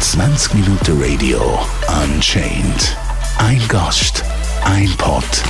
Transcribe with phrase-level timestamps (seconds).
[0.00, 1.58] 20 Minuten Radio
[2.02, 2.96] Unchained.
[3.38, 4.24] Ein Gast,
[4.64, 5.42] ein Pot,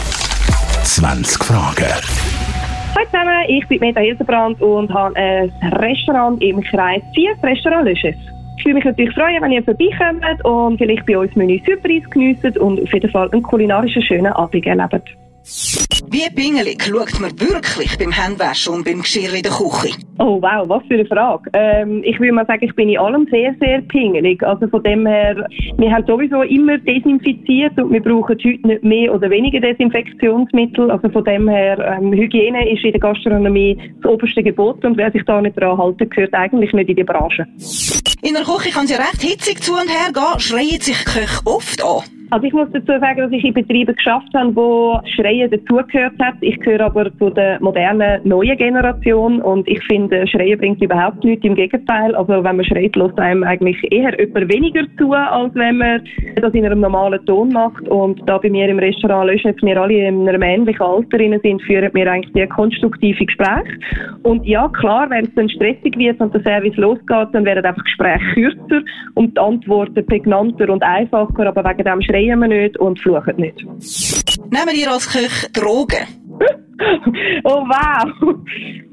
[0.82, 1.84] 20 Fragen.
[2.96, 7.84] Hallo zusammen, ich bin Meta Hildebrand und habe ein Restaurant im Kreis 4, das Restaurant
[7.84, 8.16] Le Chef.
[8.58, 12.58] Ich würde mich natürlich freuen, wenn ihr vorbeikommt und vielleicht bei uns Menü Surprise geniessen
[12.58, 15.16] und auf jeden Fall einen kulinarischen schönen Abend erlebt.
[16.12, 19.96] Wie pingelig schaut man wirklich beim Handwaschen und beim Geschirr in der Küche?
[20.18, 21.48] Oh wow, was für eine Frage.
[21.52, 24.42] Ähm, ich würde mal sagen, ich bin in allem sehr, sehr pingelig.
[24.42, 25.46] Also von dem her,
[25.78, 30.90] wir haben sowieso immer desinfiziert und wir brauchen heute nicht mehr oder weniger Desinfektionsmittel.
[30.90, 35.12] Also von dem her, ähm, Hygiene ist in der Gastronomie das oberste Gebot und wer
[35.12, 37.46] sich da nicht daran halten, gehört eigentlich nicht in die Branche.
[38.22, 41.40] In der Küche kann es ja recht hitzig zu und her gehen, schreien sich Köche
[41.44, 42.19] oft an.
[42.30, 46.34] Also ich muss dazu sagen, dass ich in Betrieben geschafft habe, wo Schreien dazugehört hat.
[46.40, 51.44] Ich gehöre aber zu der modernen, neuen Generation und ich finde, Schreien bringt überhaupt nichts.
[51.44, 52.14] Im Gegenteil.
[52.14, 56.02] Also wenn man schreit, lässt einem eigentlich eher jemand weniger zu, als wenn man
[56.36, 57.88] das in einem normalen Ton macht.
[57.88, 61.90] Und da bei mir im Restaurant löschen wir alle in einem ähnlichen Alter sind, führen
[61.92, 63.76] wir eigentlich sehr konstruktive Gespräche.
[64.22, 67.82] Und ja, klar, wenn es dann stressig wird und der Service losgeht, dann werden einfach
[67.82, 68.82] Gespräche kürzer
[69.14, 73.36] und die Antworten prägnanter und einfacher, aber wegen dem Schreien schreien wir nicht und fluchen
[73.36, 73.64] nicht.
[74.50, 76.06] Nehmen ihr als Köch Drogen?
[77.44, 78.36] oh wow!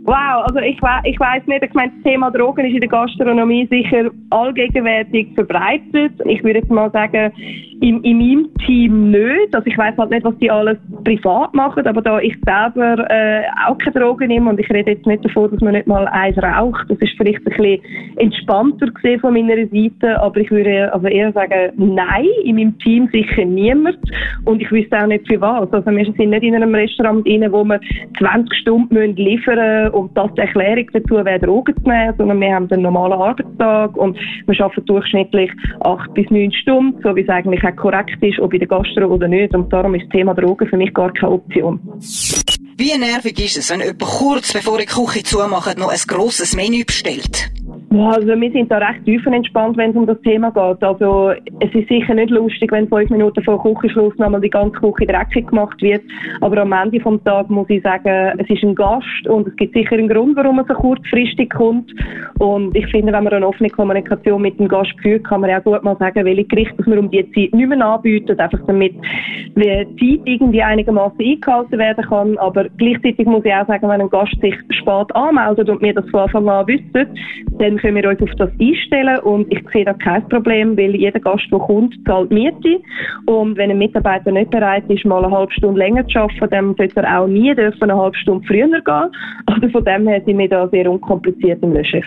[0.08, 3.68] Wow, also ich, ich weiß nicht, ich meine, das Thema Drogen ist in der Gastronomie
[3.70, 6.14] sicher allgegenwärtig verbreitet.
[6.24, 7.34] Ich würde jetzt mal sagen,
[7.82, 9.54] in, in meinem Team nicht.
[9.54, 13.44] Also ich weiß halt nicht, was die alles privat machen, aber da ich selber äh,
[13.68, 16.38] auch keine Drogen nehme und ich rede jetzt nicht davon, dass man nicht mal eins
[16.38, 16.90] raucht.
[16.90, 17.82] Das ist vielleicht ein bisschen
[18.16, 23.10] entspannter gesehen von meiner Seite, aber ich würde also eher sagen, nein, in meinem Team
[23.12, 24.00] sicher niemand
[24.46, 25.72] und ich wüsste auch nicht für was.
[25.74, 30.18] Also wir sind nicht in einem Restaurant rein, wo wir 20 Stunden liefern müssen und
[30.18, 34.18] das die Erklärung dazu wäre, Drogen zu nehmen, sondern wir haben einen normalen Arbeitstag und
[34.46, 38.54] wir arbeiten durchschnittlich acht bis neun Stunden, so wie es eigentlich auch korrekt ist, ob
[38.54, 39.54] in der Gastro oder nicht.
[39.54, 41.80] Und darum ist das Thema Drogen für mich gar keine Option.
[42.78, 46.84] Wie nervig ist es, wenn jemand kurz bevor die Küche zumacht, noch ein grosses Menü
[46.86, 47.50] bestellt?
[47.90, 50.84] Also wir sind da recht tiefenentspannt, wenn es um das Thema geht.
[50.84, 51.32] Also
[51.62, 55.48] es ist sicher nicht lustig, wenn fünf Minuten vor Küchenschluss nochmal die ganze Küche dreckig
[55.48, 56.02] gemacht wird.
[56.42, 59.74] Aber am Ende vom Tag muss ich sagen, es ist ein Gast und es gibt
[59.74, 61.90] sicher einen Grund, warum er so kurzfristig kommt.
[62.40, 65.60] Und ich finde, wenn man eine offene Kommunikation mit dem Gast führt, kann man ja
[65.60, 68.96] gut mal sagen, welche Gerichte man um die Zeit nicht mehr anbietet, einfach damit
[69.56, 72.38] die Zeit irgendwie einigermaßen eingehalten werden kann.
[72.40, 76.08] Aber gleichzeitig muss ich auch sagen, wenn ein Gast sich spät anmeldet und mir das
[76.10, 77.08] von Anfang an wüsste,
[77.60, 81.20] dann können wir uns auf das einstellen und ich sehe da kein Problem, weil jeder
[81.20, 82.80] Gast, der kommt, zahlt Miete
[83.26, 86.76] und wenn ein Mitarbeiter nicht bereit ist, mal eine halbe Stunde länger zu arbeiten, dann
[86.76, 89.12] sollte er auch nie dürfen eine halbe Stunde früher gehen.
[89.46, 92.06] Also von dem her sind wir da sehr unkompliziert im Löschef.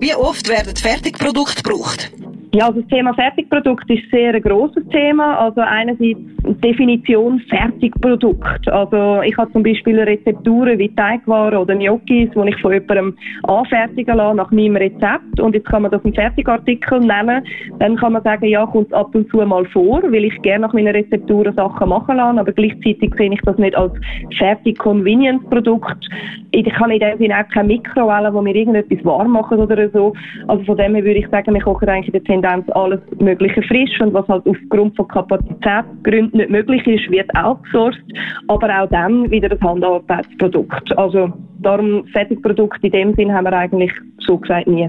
[0.00, 2.12] Wie oft werden Fertigprodukte gebraucht?
[2.54, 5.38] Ja, also das Thema Fertigprodukt ist sehr ein grosses Thema.
[5.38, 6.18] Also einerseits
[6.64, 8.66] Definition Fertigprodukt.
[8.68, 14.16] Also ich habe zum Beispiel Rezepturen wie Teigwaren oder Gnocchis, die ich von jemandem anfertigen
[14.16, 17.44] lasse nach meinem Rezept und jetzt kann man das einen Fertigartikel nennen.
[17.80, 20.72] Dann kann man sagen, ja, kommt ab und zu mal vor, weil ich gerne nach
[20.72, 23.92] meinen Rezepturen Sachen machen lasse, aber gleichzeitig sehe ich das nicht als
[24.38, 26.08] Fertig-Convenience-Produkt.
[26.52, 30.14] Ich kann in dem Sinne auch keine Mikrowellen, wo mir irgendetwas warm machen oder so.
[30.46, 33.62] Also von dem her würde ich sagen, wir kochen eigentlich in der Tendenz alles Mögliche
[33.62, 38.00] frisch und was halt aufgrund von Kapazitätsgründen nicht möglich ist, wird outgesourced,
[38.48, 40.96] aber auch dann wieder das Handarbeitsprodukt.
[40.96, 43.92] Also darum Fertigprodukt in dem Sinn haben wir eigentlich
[44.26, 44.88] so gesagt nie.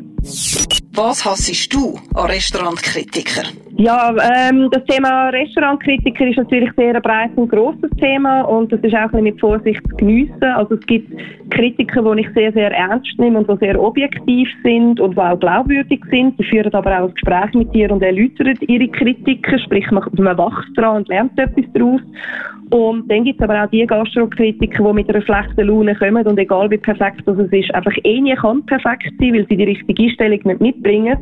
[0.93, 3.43] Was hassest du an Restaurantkritiker?
[3.79, 8.81] Ja, ähm, das Thema Restaurantkritiker ist natürlich sehr ein breites und grosses Thema und das
[8.81, 10.43] ist auch ein bisschen mit Vorsicht zu geniessen.
[10.43, 11.09] Also es gibt
[11.49, 15.39] Kritiker, die ich sehr, sehr ernst nehme und die sehr objektiv sind und die auch
[15.39, 16.37] glaubwürdig sind.
[16.37, 20.37] Die führen aber auch ein Gespräch mit dir und erläutern ihre Kritiker, sprich man, man
[20.37, 22.01] wächst dran und lernt etwas daraus.
[22.71, 26.37] Und dann gibt es aber auch die Gastrokritiker, die mit einer schlechten Laune kommen und
[26.37, 30.03] egal wie perfekt das ist, einfach eh nie kann perfekt sein, weil sie die richtige
[30.03, 31.17] Einstellung nicht mitbringen.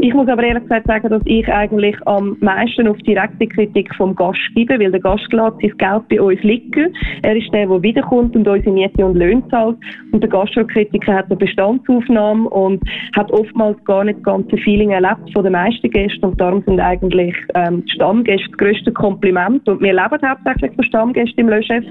[0.00, 4.14] Ich muss aber ehrlich gesagt sagen, dass ich eigentlich am meisten auf direkte Kritik vom
[4.14, 6.94] Gast gebe, weil der Gast lässt sein Geld bei uns liegen.
[7.22, 9.76] Er ist der, der wiederkommt und unsere Miete und Löhne zahlt.
[10.12, 12.82] Und der Gastrokritiker hat eine Bestandsaufnahme und
[13.16, 16.80] hat oftmals gar nicht das ganze Feeling erlebt von den meisten Gästen und darum sind
[16.80, 21.84] eigentlich ähm, die Stammgäste das grösste Kompliment und wir leben hauptsächlich von Stammgästen im Löschef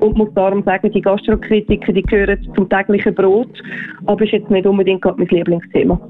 [0.00, 3.50] und muss darum sagen, die Gastrokritiker, die gehören zum täglichen Brot,
[4.06, 6.00] aber ist jetzt nicht unbedingt gerade mein Lieblingsthema.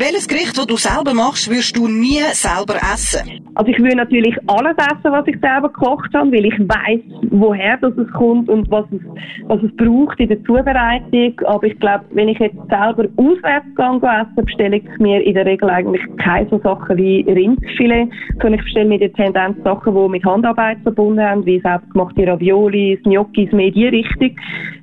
[0.00, 3.44] Welches Gericht, das du selber machst, würdest du nie selber essen?
[3.54, 7.00] Also ich würde natürlich alles essen, was ich selber gekocht habe, weil ich weiß,
[7.30, 9.00] woher das es kommt und was es,
[9.46, 11.34] was es braucht in der Zubereitung.
[11.44, 15.44] Aber ich glaube, wenn ich jetzt selber auswärts gehe, essen, bestelle ich mir in der
[15.44, 18.08] Regel eigentlich keine so Sachen wie Rindfilet,
[18.40, 23.02] sondern ich bestelle mir die Tendenz Sachen, die mit Handarbeit verbunden haben, wie selbstgemachte Raviolis,
[23.02, 24.34] Gnocchis, mehr die Richtung,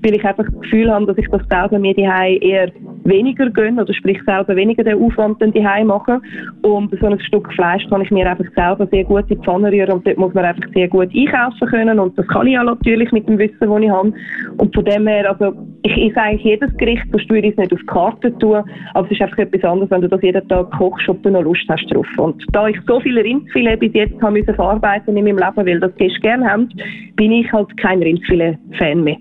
[0.03, 2.71] weil ich einfach das Gefühl habe, dass ich das selber mir die eher
[3.03, 6.21] weniger gönne oder sprich selber weniger den Aufwand dann die machen.
[6.61, 9.71] Und so ein Stück Fleisch kann ich mir einfach selber sehr gut in die Pfanne
[9.71, 12.63] rühren und dort muss man einfach sehr gut einkaufen können und das kann ich ja
[12.63, 14.13] natürlich mit dem Wissen, das ich habe.
[14.57, 17.79] Und von dem her, also ich esse eigentlich jedes Gericht, würde ich es nicht auf
[17.79, 18.63] die Karte tun,
[18.93, 21.41] aber es ist einfach etwas anderes, wenn du das jeden Tag kochst, ob du noch
[21.41, 22.07] Lust hast drauf.
[22.17, 25.79] Und da ich so viele Rindfilet bis jetzt habe müssen verarbeiten in meinem Leben, weil
[25.79, 26.69] das Gäste gerne haben,
[27.15, 29.17] bin ich halt kein Rindfilet-Fan mehr.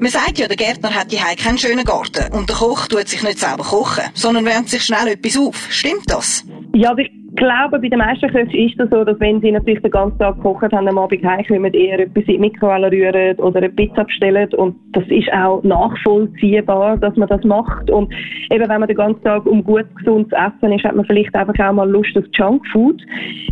[0.00, 3.22] Man sagt ja, der Gärtner hat die keinen schönen Garten und der Koch tut sich
[3.22, 5.66] nicht selber kochen, sondern wärmt sich schnell etwas auf.
[5.70, 6.44] Stimmt das?
[6.74, 9.90] Ja, ich glaube, bei den meisten Köchen ist es so, dass wenn sie natürlich den
[9.90, 13.70] ganzen Tag gekocht haben, am Abend heimkommen, eher etwas in die Mikrowelle rühren oder eine
[13.70, 14.52] Pizza bestellen.
[14.54, 17.90] Und das ist auch nachvollziehbar, dass man das macht.
[17.90, 18.12] Und
[18.50, 21.58] eben, wenn man den ganzen Tag um gut gesundes Essen ist, hat man vielleicht einfach
[21.58, 23.00] auch mal Lust auf Junkfood.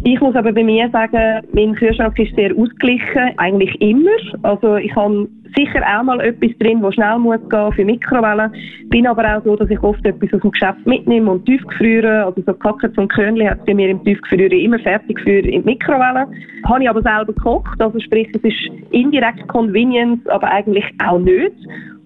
[0.04, 4.10] Ich muss aber bei mir sagen, mein Kühlschrank ist sehr ausgeglichen, eigentlich immer.
[4.42, 8.52] Also ich habe sicher auch mal etwas drin, wo schnell muss gehen für Mikrowellen.
[8.88, 12.24] Bin aber auch so, dass ich oft etwas aus dem Geschäft mitnehme und tiefgefriere.
[12.24, 15.68] Also so Kacke zum Körnli hat bei mir im Tiefgefrieren immer fertig für in die
[15.70, 16.26] Mikrowelle.
[16.64, 21.54] Habe ich aber selber gekocht, also sprich, es ist indirekt Convenience, aber eigentlich auch nicht.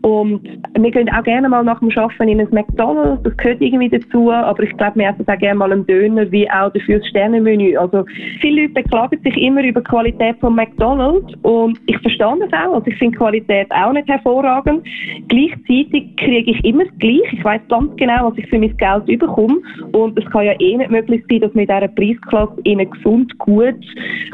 [0.04, 0.42] Und
[0.78, 4.30] wir gehen auch gerne mal nach dem Arbeiten in ein McDonalds, das gehört irgendwie dazu,
[4.30, 6.70] aber ich glaube, wir essen auch gerne mal einen Döner, wie auch
[7.08, 7.74] Sternenmenü.
[7.78, 8.04] Also
[8.42, 12.74] viele Leute beklagen sich immer über die Qualität von McDonalds und ich verstehe das auch,
[12.74, 14.86] also ich finde Qualität auch nicht hervorragend.
[15.28, 19.18] Gleichzeitig kriege ich immer das Gleiche, ich weiß ganz genau, was ich für mein Geld
[19.18, 19.56] bekomme
[19.92, 23.38] und es kann ja eh nicht möglich sein, dass man in dieser Preisklasse ihnen gesund,
[23.38, 23.80] gut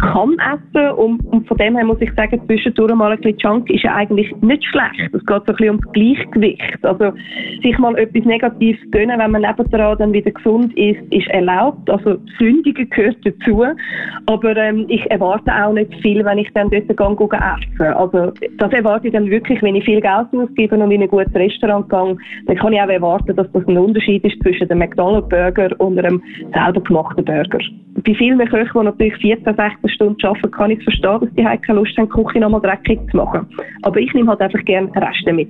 [0.01, 3.71] kann essen und, und von dem her muss ich sagen, zwischendurch mal ein bisschen Junk
[3.71, 5.15] ist ja eigentlich nicht schlecht.
[5.15, 6.85] Es geht so bisschen ums Gleichgewicht.
[6.85, 7.13] Also
[7.63, 11.89] sich mal etwas Negatives gönnen, wenn man nebendran dann wieder gesund ist, ist erlaubt.
[11.91, 13.65] Also Sündigen gehört dazu.
[14.27, 17.95] Aber ähm, ich erwarte auch nicht viel, wenn ich dann dort gehe, essen.
[17.95, 21.35] Also das erwarte ich dann wirklich, wenn ich viel Geld ausgebe und in ein gutes
[21.35, 22.17] Restaurant gehe,
[22.47, 26.23] dann kann ich auch erwarten, dass das ein Unterschied ist zwischen dem McDonald's-Burger und einem
[26.55, 27.59] selber gemachten Burger.
[28.05, 31.79] Bei vielen Köchen, die natürlich 14, 16 Stunden arbeiten, kann ich verstehen, dass die keine
[31.79, 33.47] Lust haben, die Küche nochmal dreckig zu machen.
[33.83, 35.50] Aber ich nehme halt einfach gerne Reste mit.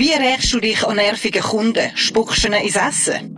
[0.00, 1.92] Wie rächst du dich an nervige Kunden?
[1.94, 3.34] Spuckst du ihnen ins Essen?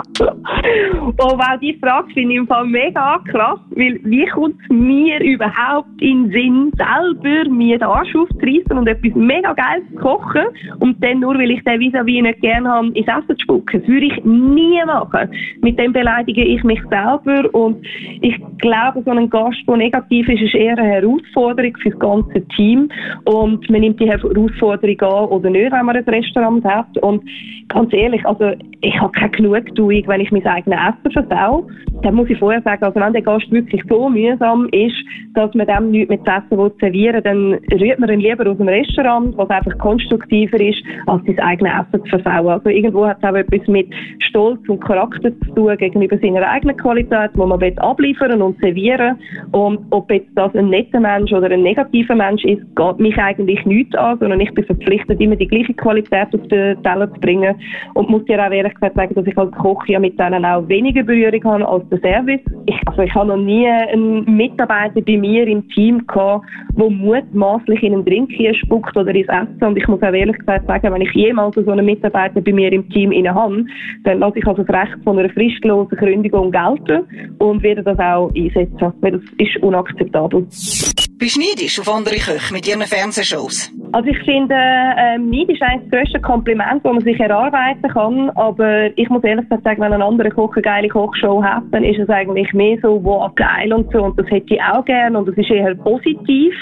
[1.18, 5.20] Oh, wow, die Frage finde ich im Fall mega krass, weil wie kommt es mir
[5.20, 10.46] überhaupt in den Sinn, selber mir den Arsch aufzureissen und etwas mega Geiles zu kochen
[10.78, 13.42] und dann nur, weil ich den vis à -vis nicht gerne habe, ins Essen zu
[13.42, 13.80] spucken?
[13.80, 15.30] Das würde ich nie machen.
[15.62, 17.84] Mit dem beleidige ich mich selber und
[18.20, 22.46] ich glaube, so ein Gast, der negativ ist, ist eher eine Herausforderung für das ganze
[22.54, 22.88] Team
[23.24, 27.22] und man nimmt die Herausforderung an oder nicht, wenn man ein Restaurant hat und
[27.68, 31.66] ganz ehrlich, also ich habe keine Genugtuung, wenn ich mein eigenes Essen versau.
[32.02, 34.96] Dann muss ich vorher sagen, also wenn der Gast wirklich so mühsam ist,
[35.34, 38.68] dass man dem nichts mit Essen will servieren dann rührt man ihn lieber aus dem
[38.68, 42.48] Restaurant, was einfach konstruktiver ist, als sein eigenes Essen zu versauen.
[42.48, 43.88] Also irgendwo hat es auch etwas mit
[44.18, 49.16] Stolz und Charakter zu tun gegenüber seiner eigenen Qualität, die man abliefern und servieren
[49.52, 53.64] Und ob jetzt das ein netter Mensch oder ein negativer Mensch ist, geht mich eigentlich
[53.64, 57.54] nichts an, sondern ich bin verpflichtet, immer die gleiche Qualität auf den Teller zu bringen
[57.94, 60.66] und muss dir auch ehrlich gesagt sagen, dass ich als Koch ja mit denen auch
[60.68, 62.40] weniger Berührung habe als der Service.
[62.66, 66.44] Ich, also ich habe noch nie einen Mitarbeiter bei mir im Team gehabt,
[66.76, 69.62] der mutmaßlich in einen Drink hier spuckt oder ins Essen.
[69.62, 72.72] Und ich muss auch ehrlich gesagt sagen, wenn ich jemals so einen Mitarbeiter bei mir
[72.72, 73.64] im Team inne habe,
[74.04, 78.30] dann lasse ich also das Recht von einer fristlosen Gründung gelten und werde das auch
[78.34, 80.42] einsetzen, weil das ist unakzeptabel.
[80.42, 83.70] Bist du auf andere Köche mit ihren Fernsehshows?
[83.92, 88.30] Also ich finde, äh, Neid ist eigentlich das grösste Kompliment, das man sich erarbeiten kann.
[88.30, 91.84] Aber ich muss ehrlich gesagt sagen, wenn ein anderer Koch eine geile Kochshow hat, dann
[91.84, 94.02] ist es eigentlich mehr so, wow, geil und so.
[94.02, 95.14] Und das hätte ich auch gern.
[95.14, 96.54] Und es ist eher positiv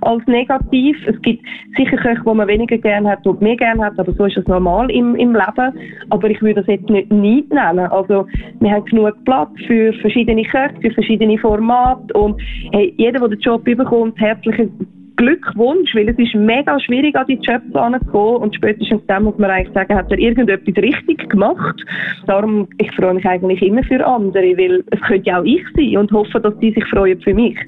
[0.00, 0.96] als negativ.
[1.06, 1.44] Es gibt
[1.76, 4.46] sicher Köche, die man weniger gern hat und mehr gern hat, aber so ist es
[4.46, 5.78] normal im, im Leben.
[6.08, 7.90] Aber ich würde das jetzt nicht Neid nennen.
[7.90, 8.26] Also
[8.60, 12.14] wir haben genug Platz für verschiedene Köche, für verschiedene Formate.
[12.14, 12.40] Und
[12.72, 17.40] hey, jeder, der den Job bekommt, herzlichen Glückwunsch, weil es ist mega schwierig, an die
[17.42, 21.84] Jobs anzukommen und spätestens dann muss man eigentlich sagen, hat er irgendetwas richtig gemacht.
[22.26, 25.96] Darum, ich freue mich eigentlich immer für andere, weil es könnte ja auch ich sein
[25.96, 27.58] und hoffe, dass die sich freuen für mich.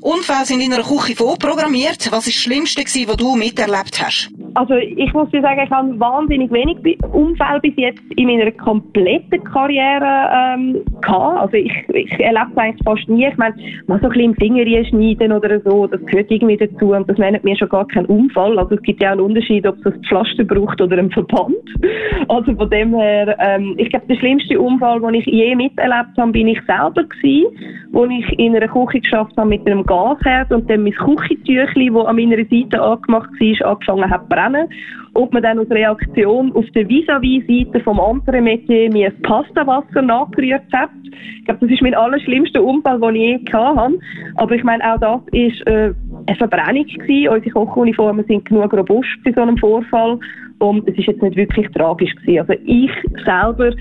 [0.00, 2.10] Unfälle sind in einer Küche vorprogrammiert.
[2.12, 4.30] Was ist das Schlimmste gewesen, was du miterlebt hast?
[4.54, 6.78] Also ich muss dir sagen, ich habe wahnsinnig wenig
[7.12, 11.40] Unfälle bis jetzt in meiner kompletten Karriere ähm, gehabt.
[11.40, 13.26] Also ich, ich erlebe es eigentlich fast nie.
[13.26, 13.54] Ich meine,
[13.86, 17.18] mal so ein bisschen im Finger schneiden oder so, das gehört irgendwie dazu und das
[17.18, 18.58] nennt mir schon gar keinen Unfall.
[18.58, 21.56] Also es gibt ja auch einen Unterschied, ob es ein Pflaster braucht oder ein Verband.
[22.28, 26.32] Also von dem her, ähm, ich glaube, der schlimmste Unfall, den ich je miterlebt habe,
[26.32, 27.46] bin ich selber gewesen,
[27.92, 32.06] wo ich in einer Küche geschafft habe mit einem Gasherd und dann mein Küchentüchli, das
[32.06, 34.68] an meiner Seite angemacht war, angefangen hat zu brennen.
[35.14, 40.90] Ob man dann als Reaktion auf der vis-à-vis-Seite vom anderen Metier mir Pastawasser nachgerührt hat.
[41.38, 43.98] Ich glaube, das ist mein allerschlimmster Unfall, den ich je habe.
[44.34, 45.94] Aber ich meine, auch das ist äh,
[46.26, 47.28] eine Verbrennung gewesen.
[47.28, 50.18] Unsere Kochuniformen sind genug robust bei so einem Vorfall.
[50.58, 52.40] Und es ist jetzt nicht wirklich tragisch gewesen.
[52.40, 52.90] Also ich
[53.24, 53.72] selber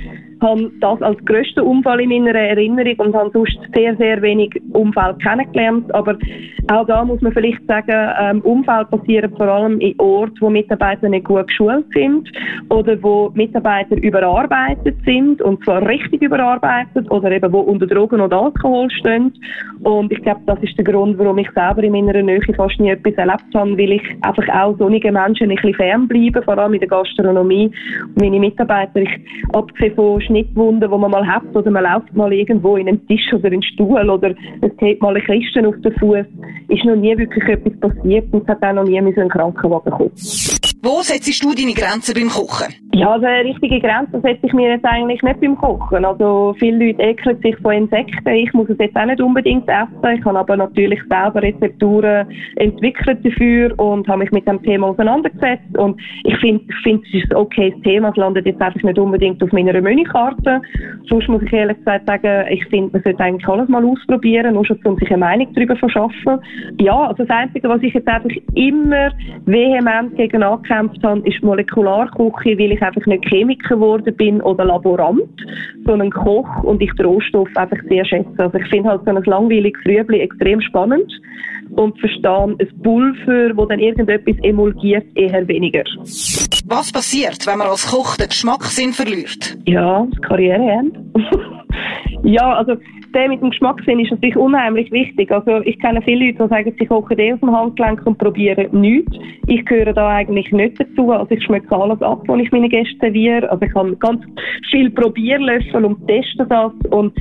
[0.41, 5.15] habe das als grössten Unfall in meiner Erinnerung und habe sonst sehr, sehr wenig Unfälle
[5.21, 5.93] kennengelernt.
[5.93, 6.17] Aber
[6.71, 11.09] auch da muss man vielleicht sagen, ähm, Unfälle passieren vor allem in Orten, wo Mitarbeiter
[11.09, 12.29] nicht gut geschult sind
[12.69, 18.41] oder wo Mitarbeiter überarbeitet sind und zwar richtig überarbeitet oder eben wo unter Drogen oder
[18.41, 19.33] Alkohol stehen.
[19.83, 22.89] Und ich glaube, das ist der Grund, warum ich selber in meiner Nähe fast nie
[22.89, 26.79] etwas erlebt habe, weil ich einfach auch sonnige Menschen ein bisschen fernbleibe, vor allem in
[26.79, 27.71] der Gastronomie.
[28.15, 29.09] Meine Mitarbeiter, ich,
[29.53, 33.31] abgesehen von Schnittwunden, die man mal hat, oder man läuft mal irgendwo in einen Tisch
[33.33, 36.25] oder in einen Stuhl oder es geht mal ein Christen auf den Fuß,
[36.69, 40.11] ist noch nie wirklich etwas passiert und es hat auch noch nie einen Krankenwagen kommen.
[40.85, 42.75] Wo setzt du deine Grenzen beim Kochen?
[42.93, 46.05] Ja, also eine richtige Grenze setze ich mir jetzt eigentlich nicht beim Kochen.
[46.05, 48.29] Also viele Leute ekeln sich von Insekten.
[48.29, 50.17] Ich muss es jetzt auch nicht unbedingt essen.
[50.17, 52.27] Ich habe aber natürlich selber Rezepturen
[52.57, 55.75] entwickelt dafür und habe mich mit dem Thema auseinandergesetzt.
[55.75, 58.09] Und ich finde, ich finde, es ist ein okayes Thema.
[58.09, 60.61] Es landet jetzt einfach nicht unbedingt auf meiner Menükarte.
[61.09, 64.65] Sonst muss ich ehrlich gesagt sagen, ich finde, man sollte eigentlich alles mal ausprobieren, nur
[64.65, 66.39] schon um sich eine Meinung darüber verschaffen.
[66.79, 69.09] Ja, also das Einzige, was ich jetzt einfach immer
[69.45, 70.43] vehement gegen
[70.75, 75.29] angekämpft habe, ist Molekularküche, weil ich einfach nicht Chemiker geworden bin oder Laborant,
[75.85, 78.33] sondern Koch und ich den Rohstoff einfach sehr schätze.
[78.37, 81.11] Also ich finde halt so ein langweiliges Rüebli extrem spannend
[81.71, 85.83] und verstehe ein Pulver, wo dann irgendetwas emulgiert, eher weniger.
[86.67, 89.57] Was passiert, wenn man als Koch den Geschmackssinn verliert?
[89.65, 90.99] Ja, das Karriereende.
[92.23, 92.75] ja, also
[93.15, 95.31] der mit dem Geschmackssinn ist natürlich unheimlich wichtig.
[95.31, 98.67] Also ich kenne viele Leute, die sagen, sie kochen eh aus dem Handgelenk und probieren
[98.79, 99.17] nichts.
[99.47, 101.11] Ich gehöre da eigentlich nicht dazu.
[101.11, 103.49] Also ich schmecke alles ab, wenn ich meine Gäste serviere.
[103.49, 104.21] Also ich habe ganz
[104.69, 106.73] viel Probierlöffel und teste das.
[106.91, 107.13] Und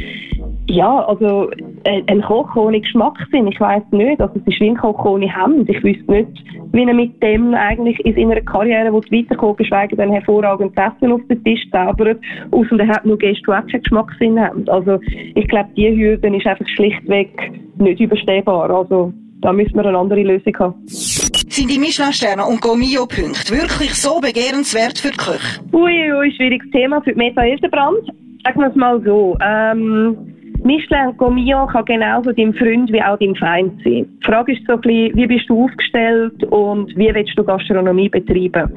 [0.68, 1.50] ja, also
[1.84, 4.20] ein Koch ohne Geschmackssinn, ich weiß nicht.
[4.20, 5.68] Also es ist wie ein Koch ohne Hemd.
[5.68, 10.72] Ich wüsste nicht, wie er mit dem eigentlich in seiner Karriere weiterkommt, geschweige denn hervorragend
[10.76, 12.18] Essen auf den Tisch zaubert,
[12.50, 14.68] außer er hat nur Gäste, die auch keinen Geschmackssinn haben.
[14.68, 14.98] Also
[15.34, 17.30] ich glaube, die Hürde ist einfach schlichtweg
[17.78, 18.70] nicht überstehbar.
[18.70, 20.74] Also da müssen wir eine andere Lösung haben.
[20.86, 25.60] Sind die Michelin-Sterne und Gomio-Punkte wirklich so begehrenswert für die Köche?
[25.72, 28.06] Ui, ui, schwieriges Thema für die Meta Hildebrand.
[28.44, 29.36] Sagen wir es mal so.
[29.40, 30.16] Ähm,
[30.64, 34.06] Michelin Gomio kann genauso dein Freund wie auch dein Feind sein.
[34.18, 38.08] Die Frage ist so ein bisschen, wie bist du aufgestellt und wie willst du Gastronomie
[38.08, 38.72] betreiben?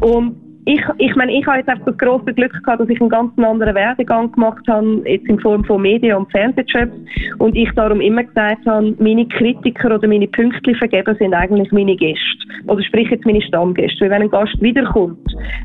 [0.00, 3.10] Und ich, ich meine, ich habe jetzt einfach das große Glück gehabt, dass ich einen
[3.10, 6.92] ganz anderen Werdegang gemacht habe, jetzt in Form von Medien- und Fernsehjobs.
[7.38, 11.96] Und ich darum immer gesagt habe, meine Kritiker oder meine pünktlichen Vergeber sind eigentlich meine
[11.96, 12.22] Gäste.
[12.68, 14.02] Oder sprich jetzt meine Stammgäste.
[14.02, 15.18] Weil wenn ein Gast wiederkommt,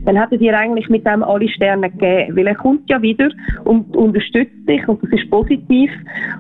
[0.06, 2.36] dann hätten ihr eigentlich mit dem alle Sterne gegeben.
[2.36, 3.30] Weil er kommt ja wieder
[3.66, 5.92] und unterstützt dich und das ist positiv.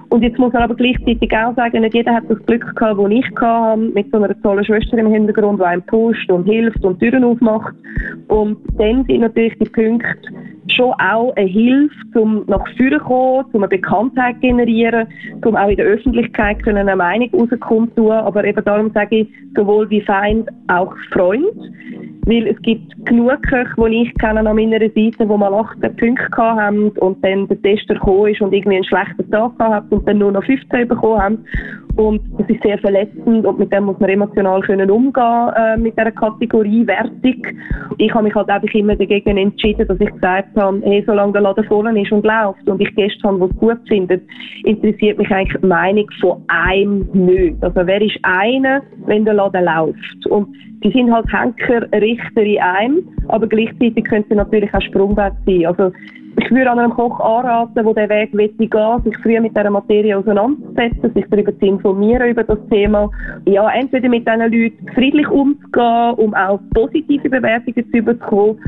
[0.09, 3.11] Und jetzt muss man aber gleichzeitig auch sagen, nicht jeder hat das Glück gehabt, das
[3.11, 6.99] ich hatte, mit so einer tollen Schwester im Hintergrund, die einem pusht und hilft und
[6.99, 7.75] Türen aufmacht.
[8.27, 10.07] Und und dann sind natürlich die Punkte
[10.75, 15.07] schon auch eine Hilfe, um nach vorne zu kommen, um eine Bekanntheit zu generieren,
[15.45, 18.11] um auch in der Öffentlichkeit eine Meinung rauskundtun.
[18.11, 21.45] Aber eben darum sage ich, sowohl wie Feind auch Freund.
[22.27, 26.41] Weil es gibt genug Köche, die ich kenne an meiner Seite, wo mal 18 Punkte
[26.41, 30.17] haben und dann der Tester gekommen ist und irgendwie einen schlechten Tag gehabt und dann
[30.17, 31.45] nur noch 15 bekommen haben.
[31.95, 35.97] Und das ist sehr verletzend und mit dem muss man emotional können umgehen äh, mit
[35.97, 37.47] dieser Kategorie Wertung.
[37.97, 41.41] Ich habe mich halt einfach immer dagegen entschieden, dass ich gesagt habe, hey, solange der
[41.41, 44.21] Laden voll ist und läuft und ich Gäste habe, die es gut finden,
[44.65, 47.63] interessiert mich eigentlich die Meinung von einem nicht.
[47.63, 50.27] Also wer ist einer, wenn der Laden läuft?
[50.27, 50.49] Und
[50.83, 55.65] die sind halt Henker, Richter in einem, aber gleichzeitig können sie natürlich auch Sprungbrett sein.
[55.65, 55.91] Also
[56.39, 59.71] ich würde an einem Koch anraten, der diesen Weg gehen will, sich früher mit dieser
[59.71, 63.09] Materie auseinanderzusetzen, sich darüber zu informieren über das Thema.
[63.45, 68.59] Ja, entweder mit diesen Leuten friedlich umzugehen, um auch positive Bewertungen zu bekommen,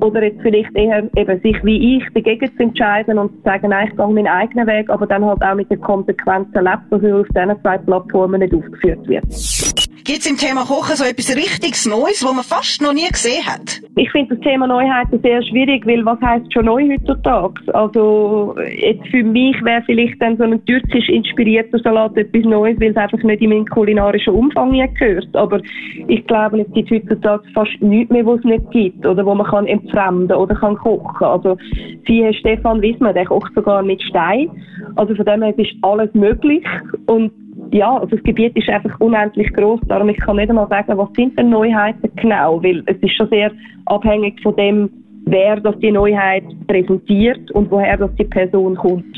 [0.00, 3.88] oder jetzt vielleicht eher eben sich wie ich dagegen zu entscheiden und zu sagen, nein,
[3.90, 7.26] ich gehe meinen eigenen Weg, aber dann halt auch mit den Konsequenzen lebt, dass auf
[7.28, 9.77] diesen zwei Plattformen nicht aufgeführt wird.
[10.08, 13.44] Gibt es im Thema Kochen so etwas richtiges Neues, was man fast noch nie gesehen
[13.44, 13.82] hat?
[13.94, 17.60] Ich finde das Thema Neuheiten sehr schwierig, weil was heisst schon neu heutzutage?
[17.74, 22.92] Also jetzt für mich wäre vielleicht dann so ein türkisch inspirierter Salat etwas Neues, weil
[22.92, 25.28] es einfach nicht in meinen kulinarischen Umfang gehört.
[25.36, 25.60] Aber
[26.06, 29.46] ich glaube, es gibt heutzutage fast nichts mehr, was es nicht gibt oder wo man
[29.46, 31.26] kann entfremden oder kann kochen.
[31.26, 31.58] Also
[32.06, 34.48] sie Stefan Wismann, der kocht sogar mit Stein.
[34.96, 36.64] Also von dem her ist alles möglich
[37.04, 37.30] und
[37.72, 39.80] ja, also das Gebiet ist einfach unendlich groß.
[39.88, 43.28] Darum ich kann nicht einmal sagen, was sind denn Neuheiten genau, weil es ist schon
[43.28, 43.50] sehr
[43.86, 44.90] abhängig von dem,
[45.26, 49.16] wer das die Neuheit präsentiert und woher das die Person kommt.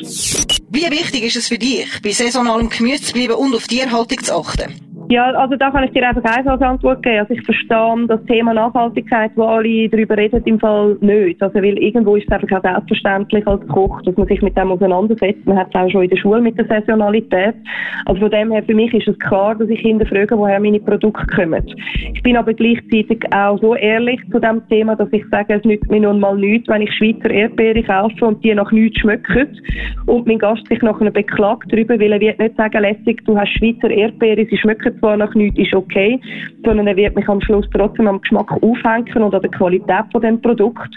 [0.72, 4.34] Wie wichtig ist es für dich, bei saisonalem Gemüse zu bleiben und auf Tierhaltung zu
[4.34, 4.89] achten?
[5.10, 7.18] Ja, also da kann ich dir einfach als Antwort geben.
[7.18, 11.42] Also ich verstehe das Thema Nachhaltigkeit, wo alle darüber reden, im Fall nicht.
[11.42, 14.70] Also weil irgendwo ist es einfach auch selbstverständlich als Koch, dass man sich mit dem
[14.70, 15.44] auseinandersetzt.
[15.46, 17.56] Man hat es auch schon in der Schule mit der Saisonalität.
[18.06, 21.26] Also von dem her, für mich ist es klar, dass ich hinterfrage, woher meine Produkte
[21.26, 21.66] kommen.
[22.14, 25.90] Ich bin aber gleichzeitig auch so ehrlich zu dem Thema, dass ich sage, es nützt
[25.90, 29.60] mir nun mal nichts, wenn ich Schweizer Erdbeere kaufe und die nach nichts schmecken
[30.06, 33.50] und mein Gast sich nachher beklagt darüber, weil er wird nicht sagen, lässig, du hast
[33.58, 36.20] Schweizer Erdbeere, sie schmecken zwar nach nichts, ist okay,
[36.64, 40.20] sondern er wird mich am Schluss trotzdem am Geschmack aufhängen und an der Qualität von
[40.22, 40.94] dem Produkt.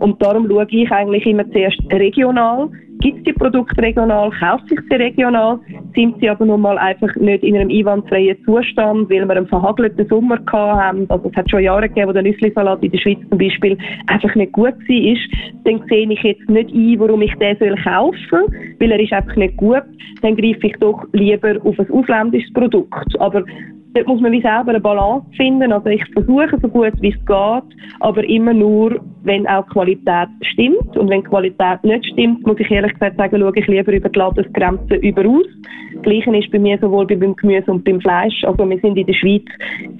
[0.00, 2.68] Und darum schaue ich eigentlich immer zuerst regional,
[3.00, 5.58] Gibt es die Produkte regional, kauft sich sie regional,
[5.94, 10.06] sind sie aber nun mal einfach nicht in einem einwandfreien Zustand, weil wir einen verhagelten
[10.08, 11.06] Sommer haben.
[11.08, 13.76] Also es hat schon Jahre gegeben, wo der Nüsslisalat in der Schweiz zum Beispiel
[14.06, 15.16] einfach nicht gut war.
[15.64, 18.46] Dann sehe ich jetzt nicht ein, warum ich den soll kaufen soll,
[18.80, 19.82] weil er ist einfach nicht gut.
[20.22, 23.20] Dann greife ich doch lieber auf ein ausländisches Produkt.
[23.20, 23.44] Aber
[23.96, 25.72] dort muss man wie selber eine Balance finden.
[25.72, 30.96] Also ich versuche so gut wie es geht, aber immer nur, wenn auch Qualität stimmt.
[30.96, 34.18] Und wenn Qualität nicht stimmt, muss ich ehrlich gesagt sagen, schaue ich lieber über die
[34.18, 35.46] Landesgrenzen über aus.
[35.94, 38.44] Das Gleiche ist bei mir sowohl beim Gemüse und beim Fleisch.
[38.44, 39.44] Also wir sind in der Schweiz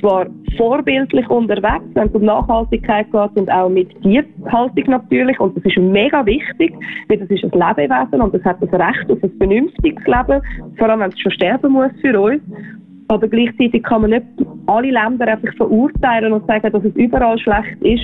[0.00, 0.26] zwar
[0.58, 5.40] vorbildlich unterwegs, wenn es um Nachhaltigkeit geht und auch mit Tierhaltung natürlich.
[5.40, 6.74] Und das ist mega wichtig,
[7.08, 10.42] weil das ist ein Lebewesen und es hat das Recht auf ein vernünftiges Leben,
[10.76, 12.42] vor allem wenn es schon sterben muss für uns.
[13.08, 14.26] Aber gleichzeitig kann man nicht
[14.66, 18.02] alle Länder einfach verurteilen und sagen, dass es überall schlecht ist.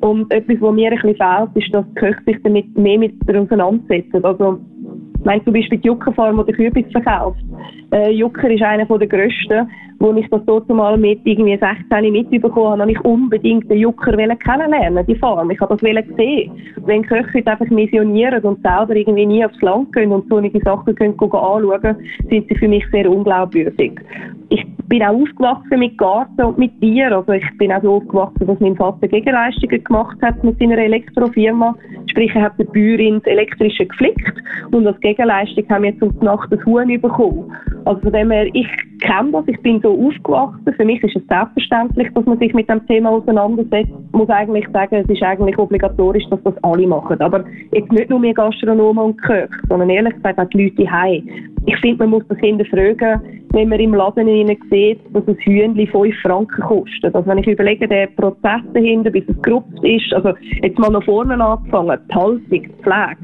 [0.00, 3.14] Und etwas, was mir ein bisschen fehlt, ist, dass die Köche sich damit mehr mit
[3.28, 4.24] auseinandersetzen.
[4.24, 4.60] Also,
[5.24, 7.40] wenn zum Beispiel die Juckerfarm oder Kürbis verkauft.
[7.92, 9.68] Äh, Jucker ist einer der grössten.
[9.98, 14.16] Wo ich das dort mal mit irgendwie 16 mitbekommen habe, habe ich unbedingt den Jucker
[14.16, 15.48] kennenlernen, die Farm.
[15.50, 15.82] Ich habe das
[16.16, 16.50] sehen.
[16.84, 21.16] Wenn Köche einfach missionieren und selber irgendwie nie aufs Land gehen und solche Sachen können
[21.20, 21.96] anschauen,
[22.28, 24.00] sind sie für mich sehr unglaubwürdig.
[24.48, 27.14] Ich bin auch aufgewachsen mit Garten und mit Tieren.
[27.14, 31.74] Also ich bin auch so aufgewachsen, dass mein Vater Gegenleistungen gemacht hat mit seiner Elektrofirma.
[32.10, 34.34] Sprich, er hat der Bäuerin das Elektrische geflickt
[34.70, 37.50] und als Gegenleistung haben wir zum Nacht das Huhn bekommen.
[37.86, 38.68] Also von dem her, ich
[39.00, 40.74] kenne das, ich bin so aufgewachsen.
[40.76, 43.90] Für mich ist es selbstverständlich, dass man sich mit dem Thema auseinandersetzt.
[44.08, 47.18] Ich muss eigentlich sagen, es ist eigentlich obligatorisch, dass das alle machen.
[47.22, 51.26] Aber jetzt nicht nur wir Gastronomen und Köche, sondern ehrlich gesagt auch die Leute heim.
[51.64, 53.20] Ich finde, man muss das hinterfragen,
[53.52, 54.60] wenn man im Laden sieht,
[55.12, 57.14] dass ein Hühnchen 5 Franken kostet.
[57.14, 61.04] Also wenn ich überlege, der Prozess dahinter, bis es gerupft ist, also jetzt mal noch
[61.04, 63.16] vorne angefangen, die Haltung, die Pflege,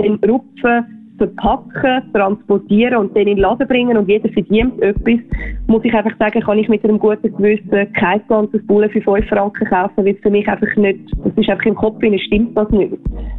[0.00, 5.18] den Rupfen, verpacken, transportieren und dann in den Laden bringen und jeder verdient etwas,
[5.66, 9.26] muss ich einfach sagen, kann ich mit einem guten Gewissen kein ganzes Bullen für 5
[9.26, 12.68] Franken kaufen, weil es für mich einfach nicht, das ist einfach im Kopf, stimmt das
[12.70, 12.92] nicht.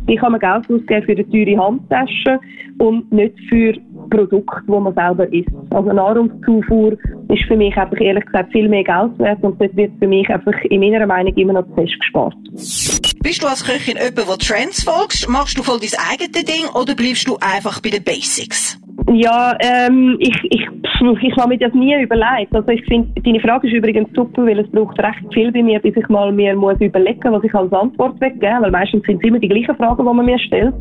[0.08, 2.40] Ich kann mir Geld ausgeben für eine teure Handtasche
[2.80, 3.74] und nicht für
[4.10, 5.50] Produkte, die man selber isst.
[5.72, 6.94] Also Nahrungszufuhr
[7.30, 10.30] ist für mich einfach ehrlich gesagt viel mehr Geld wert und das wird für mich
[10.30, 12.36] einfach in meiner Meinung immer noch zu fest gespart.
[13.24, 15.28] Bist du als Köchin jemand, der Trends folgst?
[15.30, 18.80] Machst du voll dein eigenes Ding oder bleibst du einfach bei den Basics?
[19.14, 22.54] Ja, ähm, ich, ich, ich habe mir das nie überlegt.
[22.54, 25.80] Also ich finde, deine Frage ist übrigens super, weil es braucht recht viel bei mir,
[25.80, 29.28] bis ich mal mir muss überlegen, was ich als Antwort weggeben, weil meistens sind es
[29.28, 30.76] immer die gleichen Fragen, die man mir stellt.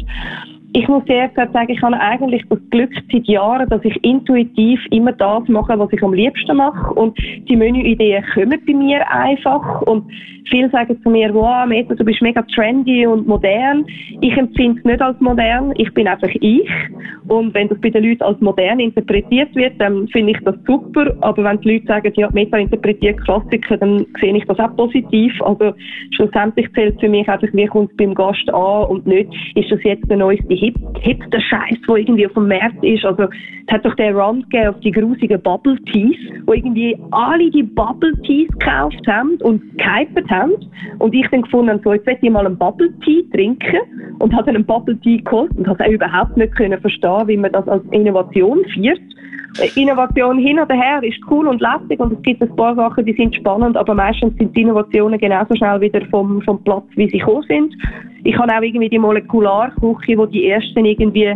[0.76, 4.78] Ich muss sehr gesagt sagen, ich habe eigentlich das Glück seit Jahren, dass ich intuitiv
[4.90, 6.92] immer das mache, was ich am liebsten mache.
[6.92, 7.16] Und
[7.48, 9.80] die Menüideen kommen bei mir einfach.
[9.82, 10.04] Und
[10.50, 13.86] viele sagen zu mir, wow, Meta, du bist mega trendy und modern.
[14.20, 15.72] Ich empfinde es nicht als modern.
[15.78, 16.68] Ich bin einfach ich.
[17.28, 21.16] Und wenn das bei den Leuten als modern interpretiert wird, dann finde ich das super.
[21.22, 25.32] Aber wenn die Leute sagen, ja, Meta interpretiert Klassiker, dann sehe ich das auch positiv.
[25.40, 25.72] Also
[26.14, 29.82] schlussendlich zählt für mich einfach, wie kommt es beim Gast an und nicht, ist das
[29.84, 33.04] jetzt der neueste Hit, Hit der Scheiß, der irgendwie auf dem Markt ist.
[33.04, 37.50] Also es hat doch den Run gegeben auf die grusigen Bubble Teas, wo irgendwie alle
[37.50, 40.52] die Bubble Teas gekauft haben und gehypert haben.
[40.98, 44.46] Und ich dann gefunden, so, jetzt möchte ich mal einen Bubble Tea trinken und habe
[44.46, 47.66] dann einen Bubble Tea geholt und habe auch überhaupt nicht können verstehen, wie man das
[47.68, 49.00] als Innovation führt.
[49.74, 53.14] Innovation hin oder her ist cool und lässig und es gibt ein paar Sachen, die
[53.14, 57.18] sind spannend, aber meistens sind die Innovationen genauso schnell wieder vom, vom Platz, wie sie
[57.18, 57.74] gekommen sind.
[58.24, 61.34] Ich habe auch irgendwie die Molekularküche, wo die ersten irgendwie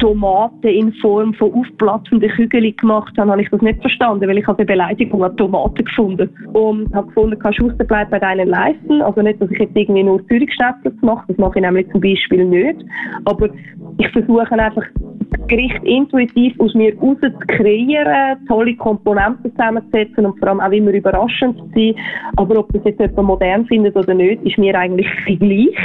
[0.00, 4.46] Tomaten in Form von aufplatzenden Kügeln gemacht haben, habe ich das nicht verstanden, weil ich
[4.46, 6.30] habe eine Beleidigung an Tomaten gefunden.
[6.54, 9.02] Und habe gefunden, kann Schuster bleibt bei deinen Leisten.
[9.02, 12.44] Also nicht, dass ich jetzt irgendwie nur Zürichschnäppler mache, das mache ich nämlich zum Beispiel
[12.46, 12.82] nicht.
[13.26, 13.50] Aber
[13.98, 14.84] ich versuche einfach,
[15.30, 20.72] das Gericht intuitiv aus mir raus zu kreieren, tolle Komponenten zusammenzusetzen und vor allem auch
[20.72, 21.94] immer überraschend zu sein.
[22.36, 25.76] Aber ob das jetzt jemand modern findet oder nicht, ist mir eigentlich gleich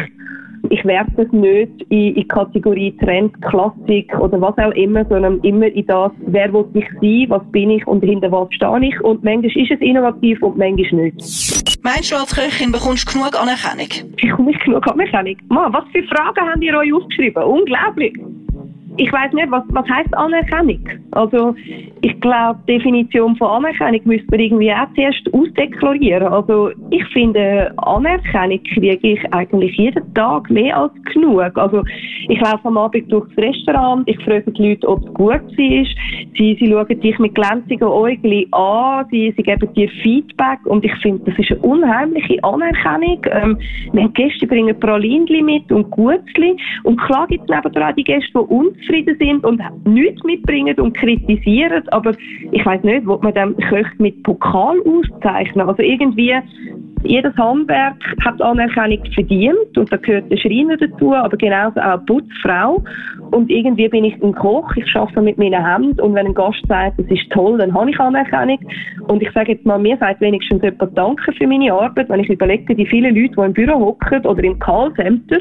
[0.70, 5.68] ich werte es nicht in, in Kategorie Trend, Klassik oder was auch immer, sondern immer
[5.68, 9.00] in das, wer will ich sein, was bin ich und hinter was stehe ich.
[9.02, 11.16] Und manchmal ist es innovativ und manchmal nicht.
[11.84, 14.12] Meinst du, als Köchin bekommst du genug Anerkennung?
[14.22, 15.38] Bekomme ich genug Anerkennung?
[15.50, 17.44] Mann, was für Fragen habt ihr euch aufgeschrieben?
[17.44, 18.14] Unglaublich!
[18.98, 20.80] Ich weiß nicht, was, was heißt Anerkennung?
[21.12, 21.56] Also,
[22.02, 26.28] ich glaube, die Definition von Anerkennung müsste man irgendwie auch zuerst ausdeklarieren.
[26.28, 31.58] Also, ich finde, Anerkennung kriege ich eigentlich jeden Tag mehr als genug.
[31.58, 31.84] Also,
[32.28, 35.96] ich laufe am Abend durchs Restaurant, ich frage die Leute, ob es gut ist.
[36.38, 40.96] Sie, sie schauen dich mit glänzigen Äugeln an, sie, sie geben dir Feedback und ich
[41.02, 43.22] finde, das ist eine unheimliche Anerkennung.
[43.32, 43.58] Ähm,
[43.94, 48.32] wir haben Gäste bringen Pralinli mit und Gutzli und klar gibt es auch die Gäste,
[48.34, 52.12] die uns unzufrieden sind und nichts mitbringen und kritisieren, aber
[52.52, 55.68] ich weiß nicht, wo man dann Köche mit Pokal auszeichnen.
[55.68, 56.34] Also irgendwie
[57.06, 62.06] jedes Handwerk hat Anerkennung verdient und da gehört der Schreiner dazu, aber genauso auch die
[62.06, 62.84] Putzfrau.
[63.32, 66.62] Und irgendwie bin ich ein Koch, ich arbeite mit meinen Händen und wenn ein Gast
[66.68, 68.60] sagt, das ist toll, dann habe ich Anerkennung.
[69.08, 72.30] Und ich sage jetzt mal, mir sagt wenigstens jemand Danke für meine Arbeit, wenn ich
[72.30, 75.40] überlege, die vielen Leute, die im Büro hocken oder im Callcenter,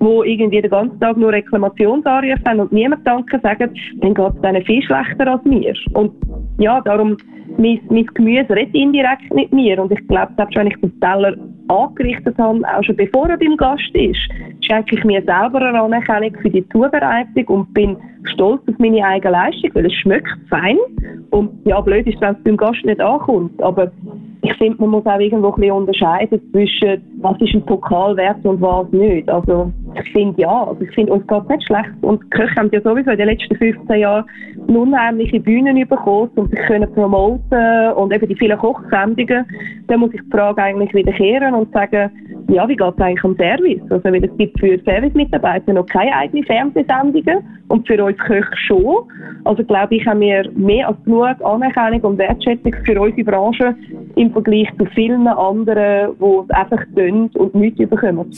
[0.00, 4.40] wo irgendwie den ganzen Tag nur Reklamationsanrufe haben und niemand Danke sagen, dann geht es
[4.40, 5.74] denen viel schlechter als mir.
[5.92, 6.12] Und
[6.58, 7.16] ja, darum
[7.58, 9.80] mein, mein Gemüse redet indirekt mit mir.
[9.80, 11.34] Und ich glaube, selbst wenn ich den Teller
[11.68, 14.20] angerichtet habe, auch schon bevor er beim Gast ist,
[14.60, 19.32] schenke ich mir selber eine Anerkennung für die Zubereitung und bin stolz auf meine eigene
[19.32, 20.78] Leistung, weil es schmeckt fein.
[21.30, 23.60] Und ja, blöd ist, wenn es beim Gast nicht ankommt.
[23.62, 23.90] Aber
[24.42, 28.44] ich finde, man muss auch irgendwo ein bisschen unterscheiden zwischen, was ist ein Pokal wert
[28.44, 29.28] und was nicht.
[29.28, 31.90] Also, ich finde ja, also ich finde, uns geht nicht schlecht.
[32.02, 34.24] Und die Köche haben ja sowieso in den letzten 15 Jahren
[34.66, 39.44] unheimliche Bühnen bekommen, um sich können promoten und eben die vielen Kochsendungen.
[39.86, 42.10] Da muss ich die Frage eigentlich wiederkehren und sagen,
[42.48, 43.80] ja, wie geht es eigentlich um Service?
[43.90, 48.96] Also, weil es gibt für Servicemitarbeiter noch keine eigenen Fernsehsendungen und für uns Köche schon.
[49.44, 53.74] Also, glaube ich, haben wir mehr als genug Anerkennung und Wertschätzung für unsere Branche
[54.14, 58.32] im Vergleich zu vielen anderen, die es einfach tun und nichts bekommen.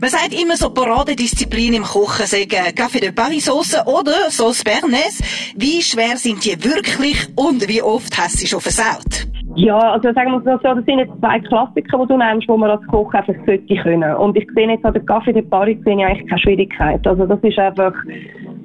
[0.00, 5.20] Man sagt immer so Paradedisziplin im Kochen sagen Café de Paris Sauce oder Sauce Bernays.
[5.56, 9.28] Wie schwer sind die wirklich und wie oft hast du schon versaut?
[9.56, 12.70] Ja, also sagen wir so, das sind jetzt zwei Klassiker, die du nennst, wo man
[12.70, 14.14] als Koch einfach sollte können.
[14.14, 17.06] Und ich sehe jetzt an der Café de Paris sehe ich eigentlich keine Schwierigkeit.
[17.06, 17.92] Also das ist einfach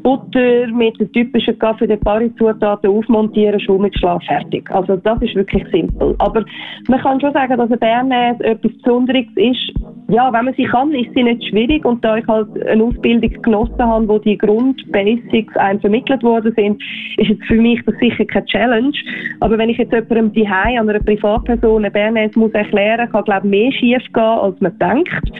[0.06, 4.70] Butter mit den typischen Kaffee de Paris Zutaten aufmontieren, Schuh mit Schlag fertig.
[4.70, 6.13] Also das ist wirklich simpel.
[6.20, 6.46] Aber
[6.88, 9.74] man kann schon sagen, dass ein Bernese etwas Besonderes ist.
[10.08, 11.84] Ja, wenn man sie kann, ist sie nicht schwierig.
[11.86, 16.80] Und da ich halt eine Ausbildung genossen habe, wo die Grundbasics einem vermittelt worden sind,
[17.18, 18.94] ist es für mich das sicher keine Challenge.
[19.39, 23.48] Aber wenn ich jetzt jemandem die an einer Privatperson eine Bernese muss erklären, kann glaube
[23.48, 25.32] ich mehr schief gehen, als man denkt.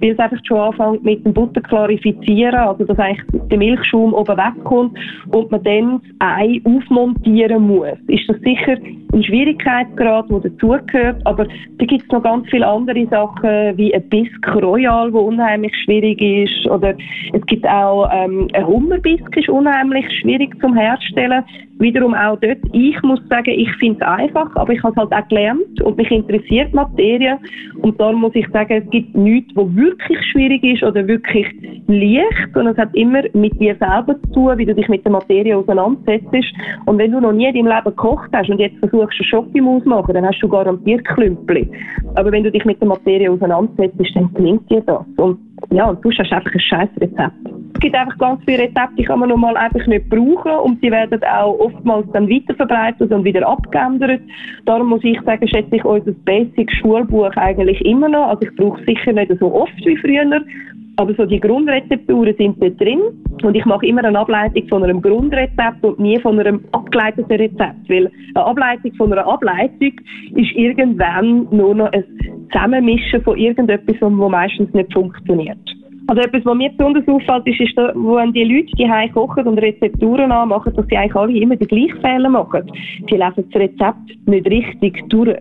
[0.00, 4.36] Weil es einfach schon anfängt mit dem Butter klarifizieren, also dass eigentlich der Milchschaum oben
[4.36, 4.98] wegkommt
[5.30, 8.76] und man dann das Ei aufmontieren muss, ist das sicher
[9.14, 11.20] ein Schwierigkeitsgrad, der dazugehört.
[11.24, 15.72] Aber da gibt es noch ganz viele andere Sachen, wie ein Bisque Royal, der unheimlich
[15.84, 16.66] schwierig ist.
[16.66, 16.94] Oder
[17.32, 21.44] es gibt auch ähm, ein Hummerbisque, ist unheimlich schwierig zum Herstellen.
[21.78, 25.12] Wiederum auch dort, ich muss sagen, ich finde es einfach, aber ich habe es halt
[25.12, 27.36] auch gelernt und mich interessiert Materie.
[27.82, 31.46] Und darum muss ich sagen, es gibt nichts, was wirklich schwierig ist oder wirklich
[31.88, 35.12] leicht, sondern es hat immer mit dir selber zu tun, wie du dich mit der
[35.12, 36.28] Materie auseinandersetzt.
[36.86, 39.84] Und wenn du noch nie in deinem Leben gekocht hast und jetzt versuchst, eine Schokimaus
[39.84, 41.68] machen, dann hast du garantiert Klümpel.
[42.14, 45.04] Aber wenn du dich mit der Materie auseinandersetzt, dann gelingt dir das.
[45.16, 45.38] Und
[45.70, 47.32] ja, und du hast einfach ein scheiß Rezept.
[47.74, 50.90] Es gibt einfach ganz viele Rezepte, die kann man normal einfach nicht brauchen und die
[50.90, 54.20] werden auch oftmals dann weiterverbreitet und wieder abgeändert.
[54.64, 58.28] Darum muss ich sagen, schätze ich unser Basic-Schulbuch eigentlich immer noch.
[58.28, 60.24] Also ich brauche sicher nicht so oft wie früher,
[60.96, 63.00] aber so die Grundrezepturen sind da drin
[63.42, 67.88] und ich mache immer eine Ableitung von einem Grundrezept und nie von einem abgeleiteten Rezept,
[67.88, 69.92] weil eine Ableitung von einer Ableitung
[70.34, 72.04] ist irgendwann nur noch ein
[72.52, 75.73] Zusammenmischen von irgendetwas, was meistens nicht funktioniert.
[76.06, 80.32] Also etwas, was mir besonders auffällt, ist, ist wenn die Leute die kochen und Rezepturen
[80.32, 82.70] anmachen, dass sie eigentlich alle immer die gleichen Fehler machen.
[83.08, 85.36] Sie lesen das Rezept nicht richtig durch.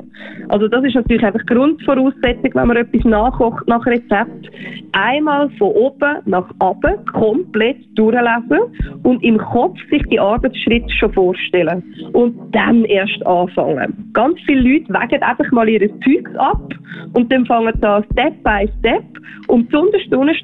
[0.49, 4.49] Also das ist natürlich einfach Grundvoraussetzung, wenn man etwas nachkocht nach Rezept.
[4.93, 11.83] Einmal von oben nach unten komplett durchlesen und im Kopf sich die Arbeitsschritte schon vorstellen.
[12.13, 14.11] Und dann erst anfangen.
[14.13, 16.73] Ganz viele Leute wägen einfach mal ihre Zeugs ab
[17.13, 19.03] und dann fangen sie an Step by Step
[19.47, 20.01] und besonders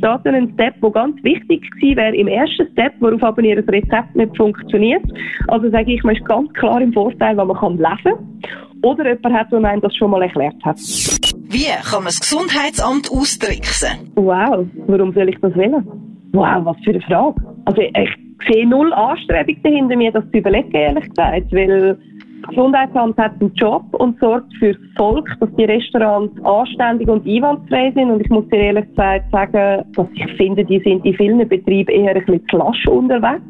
[0.10, 3.58] steht dann ein Step, der ganz wichtig gewesen wäre im ersten Step, worauf aber ihr
[3.58, 5.04] Rezept nicht funktioniert.
[5.48, 8.42] Also sage ich, man ist ganz klar im Vorteil, wenn man kann lesen
[8.82, 10.78] oder jemand hat, der einem das schon mal erklärt hat.
[10.78, 14.12] Wie kann man das Gesundheitsamt austricksen?
[14.16, 15.86] Wow, warum soll ich das wählen?
[16.32, 17.42] Wow, was für eine Frage.
[17.66, 18.10] Also ich
[18.48, 21.98] sehe null Anstrebung dahinter, mir das zu überlegen, ehrlich gesagt, weil
[22.42, 27.28] das Gesundheitsamt hat einen Job und sorgt für das Volk, dass die Restaurants anständig und
[27.28, 28.12] einwandfrei sind.
[28.12, 31.92] Und ich muss dir ehrlich gesagt sagen, dass ich finde, die sind in vielen Betrieben
[31.92, 33.44] eher ein bisschen zu lasch unterwegs.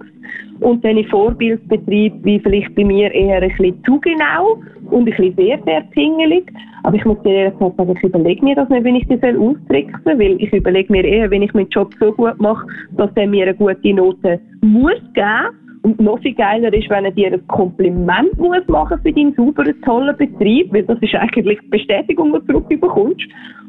[0.60, 4.60] Und dann in Vorbildbetrieben, wie vielleicht bei mir, eher ein bisschen zu genau
[4.92, 6.52] und ein bisschen sehr, sehr pingelig.
[6.84, 10.20] Aber ich muss dir ehrlich sagen, ich überlege mir das nicht, wenn ich das austricksen
[10.20, 12.66] weil ich überlege mir eher, wenn ich meinen Job so gut mache,
[12.98, 17.12] dass er mir eine gute Note muss geben und noch viel geiler ist, wenn er
[17.12, 21.70] dir ein Kompliment muss machen für deinen sauberen, tollen Betrieb, weil das ist eigentlich die
[21.70, 23.22] Bestätigung, die du zurückbekommst.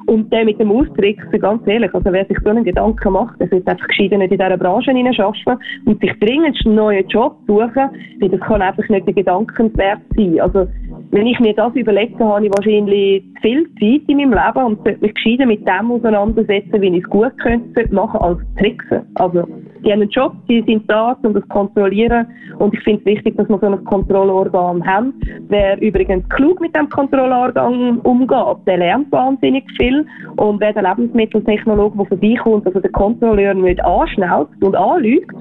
[0.06, 3.48] Und der mit dem Austricksen, ganz ehrlich, also wer sich so einen Gedanken macht, der
[3.48, 7.90] sollte einfach gescheiter nicht in dieser Branche arbeiten und sich dringend einen neuen Job suchen,
[8.18, 10.40] weil das kann einfach nicht der Gedankenwert sein.
[10.40, 10.66] Also
[11.12, 15.00] wenn ich mir das überlege, habe ich wahrscheinlich viel Zeit in meinem Leben und sollte
[15.00, 19.02] mich gescheiter mit dem auseinandersetzen, wie ich es gut könnte machen, als tricksen.
[19.14, 19.46] Also,
[19.84, 22.26] die haben einen Job, die sind da, um das zu kontrollieren.
[22.58, 25.14] Und ich finde es wichtig, dass wir so ein Kontrollorgan haben.
[25.48, 30.06] Wer übrigens klug mit dem Kontrollorgan umgeht, der lernt wahnsinnig viel.
[30.36, 35.34] Und wer der Lebensmitteltechnologe, der vorbeikommt, also der Kontrolleur nicht anschnauzt und anlügt,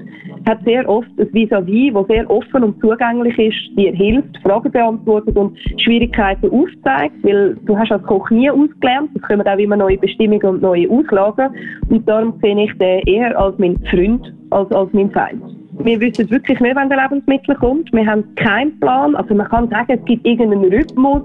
[0.48, 5.36] hat sehr oft ein Vis-à-vis, das sehr offen und zugänglich ist, dir hilft, Fragen beantwortet
[5.36, 9.98] und Schwierigkeiten aufzeigt, weil du hast als Koch nie ausgelernt, es kommen auch immer neue
[9.98, 11.54] Bestimmungen und neue Auslagen
[11.88, 15.42] und darum sehe ich den eher als mein Freund als als mein Feind.
[15.82, 17.90] Wir wissen wirklich nicht, wann der Lebensmittel kommt.
[17.92, 19.16] Wir haben keinen Plan.
[19.16, 21.22] Also man kann sagen, es gibt irgendeinen Rhythmus.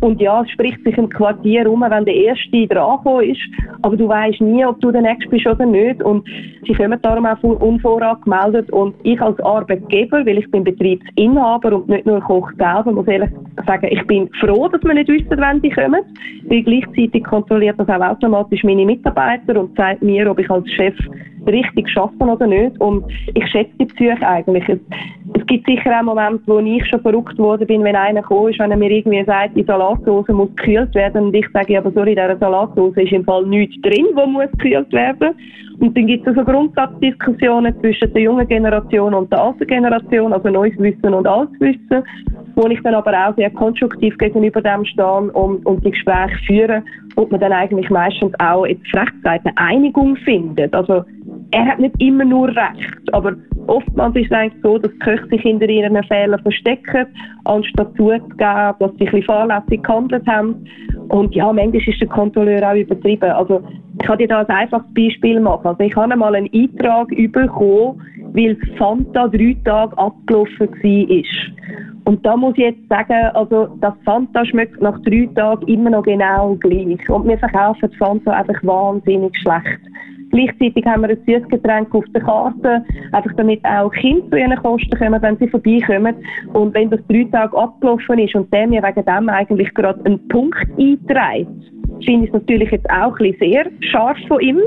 [0.00, 3.40] Und ja, es spricht sich im Quartier um, wenn der Erste dran ist.
[3.82, 6.02] Aber du weißt nie, ob du der Nächste bist oder nicht.
[6.02, 6.26] Und
[6.66, 8.72] sie kommen darum auch unvorrat gemeldet.
[8.72, 13.30] Und ich als Arbeitgeber, weil ich bin Betriebsinhaber und nicht nur Koch selber, muss ehrlich
[13.66, 16.02] sagen, ich bin froh, dass wir nicht wissen, wann die kommen.
[16.46, 20.96] Weil gleichzeitig kontrolliert das auch automatisch meine Mitarbeiter und zeigt mir, ob ich als Chef
[21.46, 22.80] richtig schaffen oder nicht.
[22.80, 24.68] Und ich schätze die Psyche eigentlich.
[24.68, 24.78] Es,
[25.34, 28.58] es gibt sicher auch Momente, wo ich schon verrückt worden bin, wenn einer gekommen ist,
[28.58, 31.26] wenn er mir irgendwie sagt, die Salatsauce muss gekühlt werden.
[31.26, 34.50] Und ich sage, aber sorry, in dieser Salatsauce ist im Fall nichts drin, wo muss
[34.52, 35.34] gekühlt werden.
[35.80, 40.48] Und dann gibt es also Grundsatzdiskussionen zwischen der jungen Generation und der alten Generation, also
[40.48, 42.04] neues Wissen und altes Wissen,
[42.54, 46.82] wo ich dann aber auch sehr konstruktiv gegenüber dem stehe und, und die Gespräche führe
[47.16, 50.72] und man dann eigentlich meistens auch jetzt recht gesagt eine Einigung findet.
[50.74, 51.04] Also
[51.52, 53.34] er hat nicht immer nur recht, aber
[53.66, 57.06] oftmals ist es eigentlich so, dass die Köche sich hinter ihren Fehlern verstecken,
[57.44, 60.66] anstatt zuzugeben, dass sie ein bisschen fahrlässig gehandelt haben.
[61.08, 63.30] Und ja, manchmal ist der Kontrolleur auch übertrieben.
[63.30, 63.62] Also
[64.00, 65.66] ich kann dir da ein einfaches Beispiel machen.
[65.66, 68.00] Also ich habe einmal einen Eintrag bekommen,
[68.32, 72.02] weil Fanta drei Tage abgelaufen war.
[72.04, 76.02] Und da muss ich jetzt sagen, also das Fanta schmeckt nach drei Tagen immer noch
[76.02, 77.08] genau gleich.
[77.10, 79.80] Und wir verkaufen Fanta einfach wahnsinnig schlecht.
[80.32, 84.56] Gleichzeitig haben wir ein süßes Getränk auf der Karte, einfach damit auch Kinder zu ihren
[84.56, 86.16] Kosten kommen, wenn sie vorbeikommen.
[86.54, 90.26] Und wenn das drei Tage abgelaufen ist und der mir wegen dem eigentlich gerade einen
[90.28, 91.50] Punkt einträgt,
[92.04, 94.58] finde ich es natürlich jetzt auch ein bisschen sehr scharf von ihm.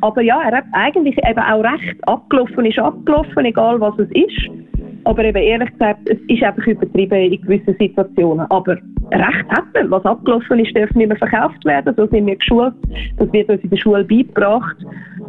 [0.00, 1.96] Aber ja, er hat eigentlich eben auch recht.
[2.08, 4.71] Abgelaufen ist abgelaufen, egal was es ist.
[5.04, 8.46] Aber eben ehrlich gesagt, es ist einfach übertrieben in gewissen Situationen.
[8.50, 8.78] Aber
[9.12, 9.90] Recht hat man.
[9.90, 11.94] Was abgelaufen ist, darf nicht mehr verkauft werden.
[11.96, 12.74] So sind wir geschult.
[13.18, 14.76] Das wird uns in der Schule beigebracht.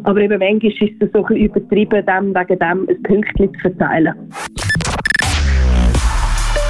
[0.04, 4.14] Aber eben manchmal ist es so ein übertrieben, dem wegen dem ein Pünktchen zu verteilen.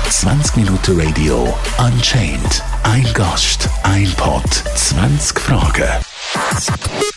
[0.05, 1.47] 20 Minuten Radio
[1.79, 2.63] Unchained.
[2.83, 7.12] Ein Gast, ein Pod, 20 Fragen.